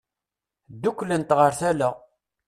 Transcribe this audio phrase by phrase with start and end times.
[0.73, 1.89] Dduklent ɣer tala.